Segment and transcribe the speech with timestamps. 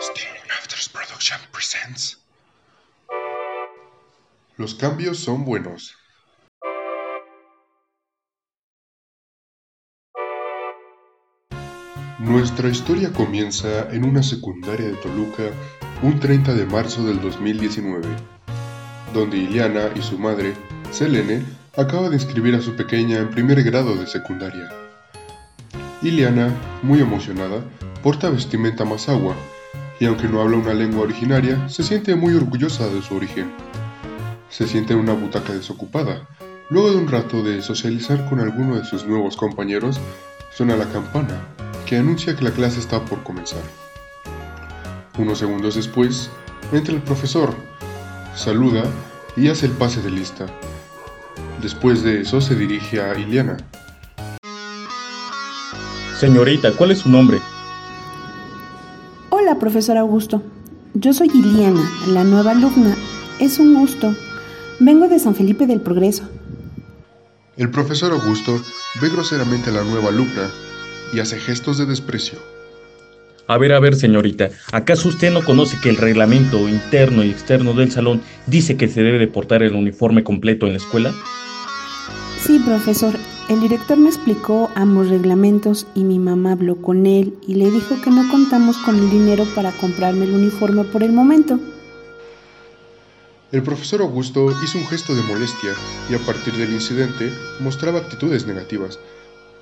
[0.00, 2.18] Afters Production presents.
[4.56, 5.94] Los cambios son buenos.
[12.18, 15.50] Nuestra historia comienza en una secundaria de Toluca
[16.02, 18.08] un 30 de marzo del 2019,
[19.12, 20.54] donde Iliana y su madre,
[20.92, 21.44] Selene,
[21.76, 24.70] acaba de inscribir a su pequeña en primer grado de secundaria.
[26.00, 27.62] Iliana, muy emocionada,
[28.02, 29.36] porta vestimenta agua,
[30.00, 33.52] y aunque no habla una lengua originaria, se siente muy orgullosa de su origen.
[34.48, 36.26] Se siente en una butaca desocupada.
[36.70, 40.00] Luego de un rato de socializar con alguno de sus nuevos compañeros,
[40.52, 41.38] suena la campana
[41.84, 43.62] que anuncia que la clase está por comenzar.
[45.18, 46.30] Unos segundos después,
[46.72, 47.54] entra el profesor,
[48.34, 48.84] saluda
[49.36, 50.46] y hace el pase de lista.
[51.60, 53.58] Después de eso se dirige a Iliana.
[56.18, 57.38] Señorita, ¿cuál es su nombre?
[59.60, 60.42] Profesor Augusto.
[60.94, 62.96] Yo soy Iliana, la nueva alumna.
[63.38, 64.16] Es un gusto.
[64.80, 66.24] Vengo de San Felipe del Progreso.
[67.58, 68.58] El profesor Augusto
[69.02, 70.50] ve groseramente a la nueva alumna
[71.12, 72.38] y hace gestos de desprecio.
[73.46, 77.74] A ver, a ver, señorita, ¿acaso usted no conoce que el reglamento interno y externo
[77.74, 81.12] del salón dice que se debe de portar el uniforme completo en la escuela?
[82.40, 83.12] Sí, profesor.
[83.50, 88.00] El director me explicó ambos reglamentos y mi mamá habló con él y le dijo
[88.00, 91.58] que no contamos con el dinero para comprarme el uniforme por el momento.
[93.50, 95.72] El profesor Augusto hizo un gesto de molestia
[96.08, 99.00] y a partir del incidente mostraba actitudes negativas.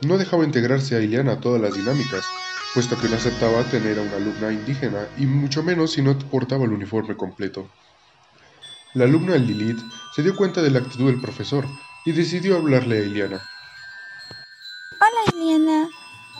[0.06, 2.26] No dejaba integrarse a Iliana a todas las dinámicas,
[2.74, 6.66] puesto que no aceptaba tener a una alumna indígena y mucho menos si no portaba
[6.66, 7.70] el uniforme completo.
[8.92, 9.80] La alumna Lilith
[10.14, 11.64] se dio cuenta de la actitud del profesor
[12.04, 13.40] y decidió hablarle a Iliana.
[15.00, 15.88] Hola Iliana,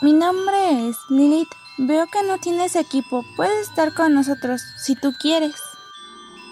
[0.03, 1.49] mi nombre es Lilith.
[1.79, 3.25] Veo que no tienes equipo.
[3.37, 5.55] Puedes estar con nosotros si tú quieres.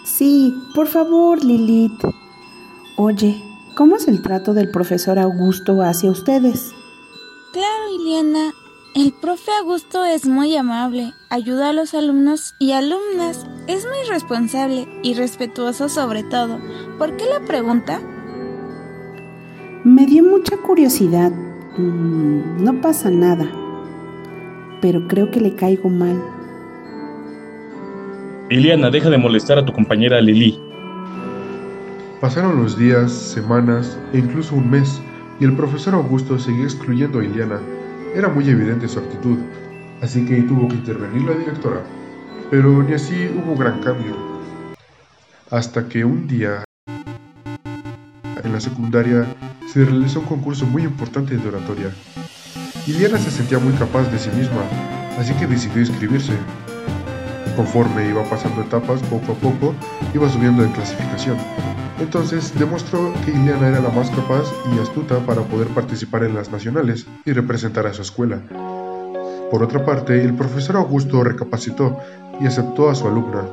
[0.05, 2.01] Sí, por favor, Lilith.
[2.97, 3.43] Oye,
[3.75, 6.73] ¿cómo es el trato del profesor Augusto hacia ustedes?
[7.53, 8.53] Claro, Iliana.
[8.95, 14.89] El profe Augusto es muy amable, ayuda a los alumnos y alumnas, es muy responsable
[15.03, 16.61] y respetuoso sobre todo.
[16.99, 18.01] ¿Por qué la pregunta?
[19.85, 21.33] Me dio mucha curiosidad.
[21.79, 23.47] Mm, no pasa nada,
[24.81, 26.23] pero creo que le caigo mal.
[28.49, 30.59] Iliana, deja de molestar a tu compañera Lili.
[32.21, 35.03] Pasaron los días, semanas e incluso un mes
[35.39, 37.61] y el profesor Augusto seguía excluyendo a Iliana.
[38.15, 39.37] Era muy evidente su actitud,
[40.01, 41.83] así que tuvo que intervenir la directora.
[42.51, 44.17] Pero ni así hubo gran cambio.
[45.51, 46.65] Hasta que un día,
[48.43, 49.27] en la secundaria,
[49.77, 51.91] se realizó un concurso muy importante de oratoria.
[52.87, 54.63] Iliana se sentía muy capaz de sí misma,
[55.19, 56.33] así que decidió inscribirse.
[57.57, 59.75] Conforme iba pasando etapas, poco a poco,
[60.15, 61.37] iba subiendo de clasificación.
[62.01, 66.51] Entonces demostró que Iliana era la más capaz y astuta para poder participar en las
[66.51, 68.41] nacionales y representar a su escuela.
[69.51, 71.99] Por otra parte, el profesor Augusto recapacitó
[72.41, 73.45] y aceptó a su alumna.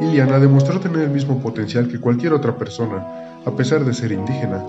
[0.00, 3.06] Iliana demostró tener el mismo potencial que cualquier otra persona,
[3.46, 4.60] a pesar de ser indígena,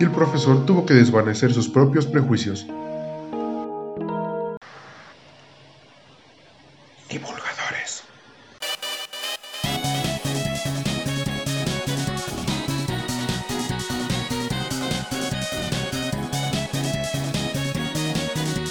[0.00, 2.66] y el profesor tuvo que desvanecer sus propios prejuicios.